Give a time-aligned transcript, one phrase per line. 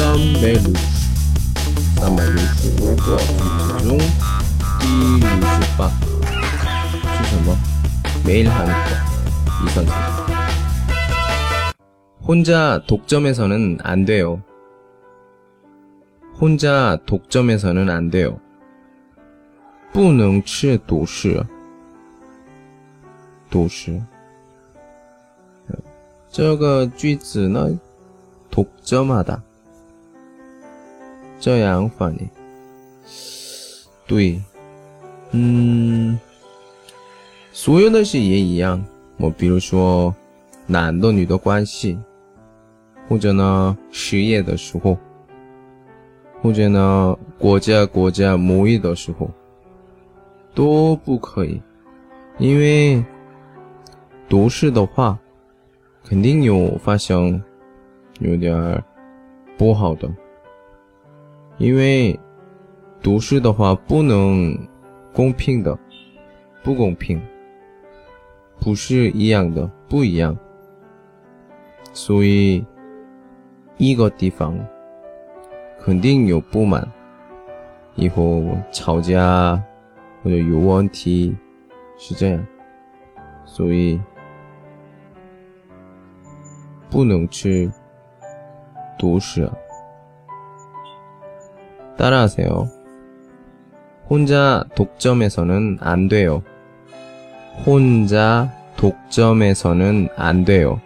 [0.00, 0.72] 三百六十，
[1.96, 3.98] 三百六十五个句子中
[4.80, 4.84] 第
[5.20, 5.80] 六十八
[7.12, 7.46] 是什么？
[8.24, 9.92] 매일하는거이선생
[12.22, 14.42] 혼자 독점해서는 안 돼요.
[16.40, 18.40] 혼자 독점해서는 안 돼요.
[19.92, 21.44] 不能吃独食，
[23.50, 24.02] 独食。
[26.30, 27.78] 这个句子呢，
[28.50, 29.42] 독점하다
[31.41, 32.29] 这样反应。
[34.07, 34.41] 对，
[35.31, 36.17] 嗯，
[37.51, 38.81] 所有的事也一样。
[39.17, 40.15] 我比如说，
[40.65, 41.99] 男的女的关系，
[43.09, 44.97] 或者呢，失业的时候，
[46.41, 49.29] 或者呢，国家国家贸易的时候。
[50.53, 51.61] 都不可以，
[52.37, 53.01] 因为
[54.27, 55.17] 读诗的话，
[56.03, 57.41] 肯定有发生
[58.19, 58.83] 有点
[59.57, 60.13] 不好的。
[61.61, 62.19] 因为
[63.03, 64.57] 读诗的话不能
[65.13, 65.77] 公平的，
[66.63, 67.21] 不公平，
[68.59, 70.35] 不是一样的，不一样。
[71.93, 72.65] 所以
[73.77, 74.57] 一个地方
[75.79, 76.91] 肯定有不满，
[77.93, 79.61] 以后吵架。
[80.23, 81.35] 或者有问题，
[81.97, 82.47] 是这样，
[83.43, 83.99] 所以
[86.91, 87.71] 不能吃
[88.99, 89.49] 独食。
[92.01, 92.67] 따라하세요
[94.09, 96.41] 혼자 독점해서는 안 돼요
[97.63, 100.81] 혼자 독점해서는 안 돼요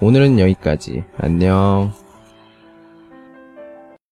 [0.00, 1.92] 오늘은 여기까지 안녕